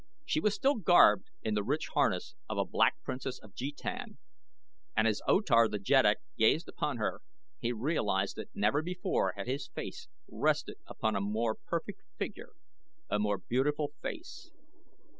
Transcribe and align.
She 0.25 0.39
was 0.39 0.55
still 0.55 0.73
garbed 0.77 1.29
in 1.43 1.53
the 1.53 1.61
rich 1.61 1.89
harness 1.93 2.33
of 2.49 2.57
a 2.57 2.65
Black 2.65 2.95
Princess 3.03 3.37
of 3.37 3.53
Jetan, 3.53 4.17
and 4.97 5.07
as 5.07 5.21
O 5.27 5.41
Tar 5.41 5.67
the 5.67 5.77
Jeddak 5.77 6.17
gazed 6.39 6.67
upon 6.67 6.97
her 6.97 7.21
he 7.59 7.71
realized 7.71 8.35
that 8.37 8.49
never 8.55 8.81
before 8.81 9.33
had 9.37 9.45
his 9.45 9.69
eyes 9.77 10.07
rested 10.27 10.77
upon 10.87 11.15
a 11.15 11.21
more 11.21 11.53
perfect 11.53 12.01
figure 12.17 12.53
a 13.11 13.19
more 13.19 13.37
beautiful 13.37 13.91
face. 14.01 14.49